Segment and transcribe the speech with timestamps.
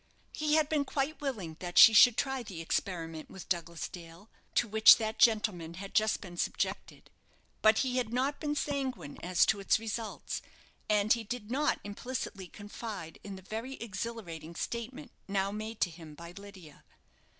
[0.33, 4.67] He had been quite willing that she should try the experiment upon Douglas Dale, to
[4.67, 7.11] which that gentleman had just been subjected;
[7.61, 10.41] but he had not been sanguine as to its results,
[10.89, 16.15] and he did not implicitly confide in the very exhilarating statement now made to him
[16.15, 16.83] by Lydia.